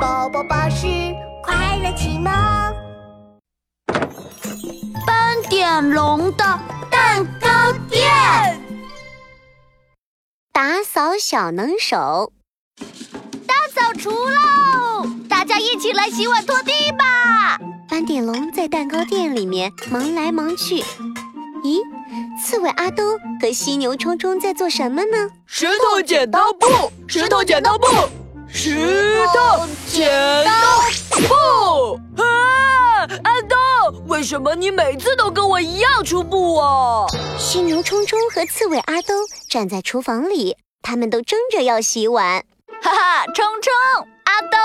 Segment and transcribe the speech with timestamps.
[0.00, 0.86] 宝宝巴士
[1.42, 2.32] 快乐启蒙。
[5.06, 6.44] 斑点龙的
[6.90, 7.48] 蛋糕
[7.88, 8.10] 店，
[10.52, 12.32] 打扫小能手，
[13.46, 15.06] 大扫除喽！
[15.28, 17.58] 大家一起来洗碗拖地吧。
[17.88, 20.82] 斑点龙在蛋糕店里面忙来忙去。
[21.62, 21.80] 咦，
[22.42, 25.30] 刺猬阿兜和犀牛冲冲在做什么呢？
[25.46, 26.66] 石头剪刀布，
[27.06, 27.86] 石头剪刀布，
[28.48, 30.10] 石头头剪
[30.44, 30.52] 刀
[31.28, 31.94] 布。
[32.20, 33.56] 啊，阿兜，
[34.08, 37.06] 为什么你每次都跟我一样出布啊？
[37.38, 39.14] 犀牛冲冲和刺猬阿兜
[39.48, 42.44] 站在厨房里，他们都争着要洗碗。
[42.82, 43.72] 哈哈，冲冲，
[44.24, 44.58] 阿兜，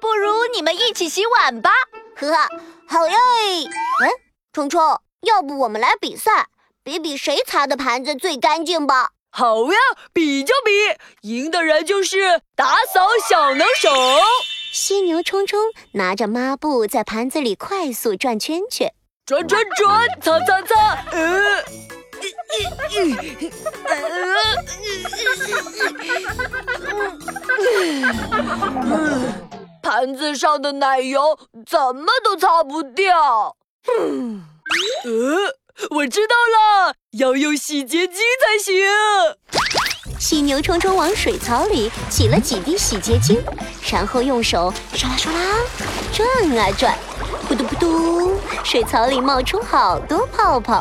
[0.00, 1.70] 不如你们一起洗碗吧。
[2.16, 2.26] 呵，
[2.88, 3.14] 好耶！
[4.02, 4.10] 哎，
[4.52, 4.80] 冲冲。
[5.22, 6.46] 要不我们来比赛，
[6.82, 9.10] 比比谁擦的盘子最干净吧？
[9.38, 9.78] 好呀，
[10.14, 10.70] 比就比，
[11.28, 13.90] 赢的人就是打扫小能手。
[14.72, 15.60] 犀牛冲冲
[15.92, 18.94] 拿着抹布在盘子里快速转圈圈，
[19.26, 21.04] 转转转，擦擦擦。
[21.10, 21.62] 呃，
[29.82, 33.54] 盘子上的奶油怎么都擦不掉。
[34.00, 34.46] 嗯。
[35.04, 35.54] 呃，
[35.90, 38.74] 我知道了，要用洗洁精才行。
[40.18, 43.42] 犀牛冲冲往水槽里挤了几滴洗洁精，
[43.90, 45.40] 然后用手刷啦刷啦
[46.12, 46.98] 转啊转，
[47.48, 50.74] 噗嘟噗嘟，水槽里冒出好多泡泡。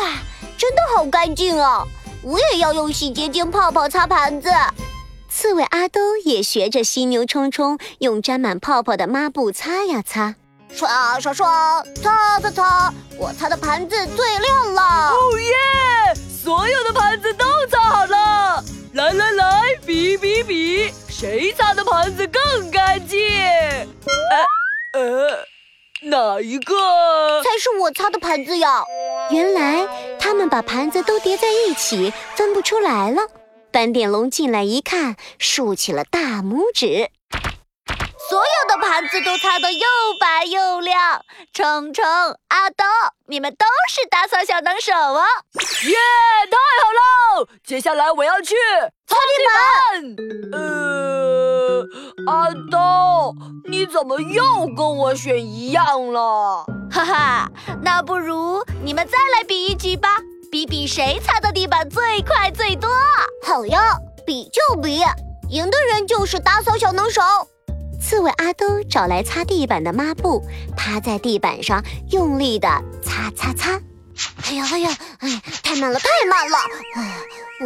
[0.00, 0.12] 哇，
[0.56, 1.84] 真的好干净啊！
[2.22, 4.50] 我也要用洗洁精泡泡擦盘子。
[5.28, 10.36] 刺猬阿兜也学着犀牛冲冲，用沾满泡泡的抹布擦呀擦。
[10.72, 14.82] 刷刷刷，擦擦擦，我擦的盘子最亮了！
[15.10, 16.14] 哦耶！
[16.14, 23.18] 所有的盘子都擦好了，来来来，比比比，谁擦的盘子更干净？
[24.92, 25.44] 呃呃，
[26.02, 26.74] 哪一个
[27.42, 28.84] 才是我擦的盘子呀？
[29.30, 29.86] 原来
[30.18, 33.22] 他们把盘子都叠在一起，分不出来了。
[33.70, 37.10] 斑点龙进来一看，竖起了大拇指。
[38.88, 39.86] 盘子都擦得又
[40.18, 41.20] 白又亮，
[41.52, 42.02] 冲冲、
[42.48, 42.86] 阿东，
[43.26, 45.22] 你们都是打扫小能手哦！
[45.84, 45.94] 耶，
[46.50, 47.48] 太好了！
[47.62, 48.54] 接下来我要去
[49.06, 50.58] 擦地板。
[50.58, 51.84] 呃，
[52.28, 53.36] 阿东，
[53.68, 56.64] 你怎么又跟我选一样了？
[56.90, 57.50] 哈哈，
[57.82, 60.16] 那不如你们再来比一局吧，
[60.50, 62.88] 比比谁擦的地板最快最多。
[63.44, 65.02] 好呀，比就比，
[65.50, 67.20] 赢的人就是打扫小能手。
[68.08, 70.42] 刺猬阿兜找来擦地板的抹布，
[70.74, 72.66] 趴在地板上用力的
[73.02, 73.78] 擦擦擦。
[74.48, 76.56] 哎呀哎呀，哎，太慢了太慢了！
[76.94, 77.18] 哎，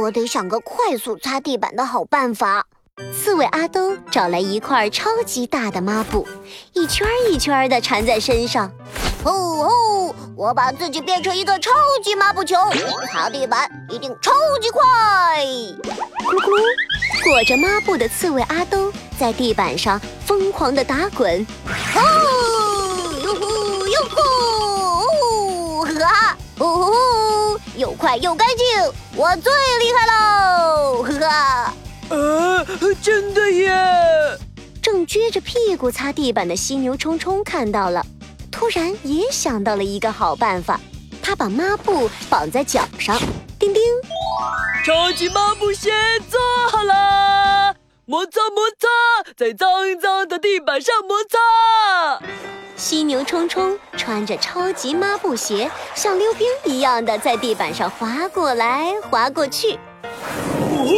[0.00, 2.64] 我得想个快速擦地板的好办法。
[3.12, 6.26] 刺猬阿兜找来一块超级大的抹布，
[6.72, 8.72] 一圈一圈的缠在身上。
[9.22, 10.14] 吼吼！
[10.34, 11.70] 我把自己变成一个超
[12.02, 12.56] 级抹布球，
[13.12, 14.80] 擦地板一定超级快。
[17.30, 18.92] 裹着抹布的刺猬阿兜。
[19.16, 21.46] 在地板上疯狂的打滚，
[21.94, 22.00] 哦，
[23.22, 24.20] 哟呼哟呼
[25.82, 28.66] 哦，哈，哦，又快又干净，
[29.14, 31.74] 我最厉害喽，哈哈！
[32.16, 32.66] 啊，
[33.00, 33.70] 真的耶！
[34.82, 38.04] 正撅着屁股擦地板的犀牛冲冲看到了，
[38.50, 40.80] 突然也想到了一个好办法，
[41.22, 43.16] 他把抹布绑在脚上，
[43.56, 43.80] 叮叮，
[44.84, 45.92] 超级抹布鞋
[46.28, 46.40] 做
[46.72, 47.19] 好了。
[48.10, 48.88] 摩擦摩擦，
[49.36, 49.68] 在脏
[50.00, 51.38] 脏的地板上摩擦。
[52.74, 59.78] 犀牛冲冲穿着超级抹布鞋，像溜冰一样的在地板上滑过来滑过去。
[60.02, 60.90] 哦，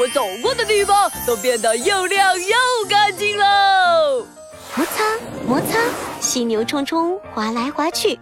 [0.00, 2.56] 我走过的地方都变得又亮又
[2.88, 4.26] 干净喽。
[4.74, 5.04] 摩擦
[5.46, 5.78] 摩擦，
[6.18, 8.18] 犀牛冲冲滑来滑去，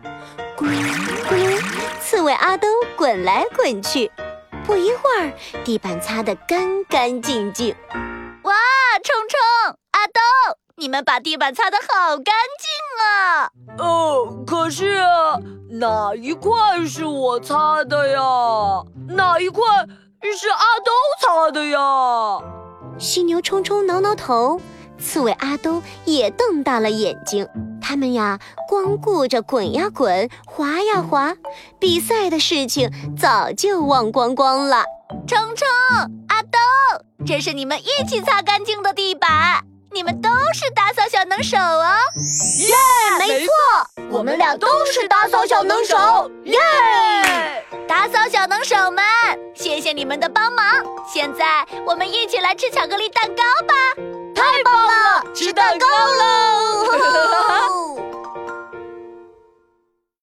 [0.59, 0.75] 咕噜
[1.27, 1.59] 咕噜，
[2.03, 4.11] 刺猬阿兜滚来滚去。
[4.69, 5.33] 不一会儿，
[5.65, 7.75] 地板擦得干干净净。
[8.43, 8.53] 哇，
[9.03, 13.51] 冲冲、阿东，你们把地板擦得好干净啊！
[13.79, 15.01] 哦，可是
[15.71, 18.21] 哪一块是我擦的呀？
[19.09, 19.65] 哪一块
[20.37, 22.39] 是阿东擦的呀？
[22.99, 24.61] 犀牛冲冲挠挠头，
[24.99, 27.49] 刺猬阿东也瞪大了眼睛。
[27.89, 28.39] 他们呀，
[28.69, 31.35] 光顾着滚呀滚，滑呀滑，
[31.81, 34.85] 比赛的事情早就忘光光了。
[35.27, 35.67] 冲冲、
[36.29, 36.61] 阿东，
[37.27, 41.97] 这是你们一起擦干净的地板，你们都是打扫小能手哦。
[42.59, 43.53] 耶，没错，
[44.11, 45.97] 我们俩都是打扫小能手。
[46.45, 46.59] 耶，
[47.89, 49.03] 打扫小能手们，
[49.55, 50.67] 谢谢你们的帮忙。
[51.11, 53.75] 现在我们一起来吃巧克力蛋糕吧。
[54.35, 56.28] 太棒了，吃蛋糕了。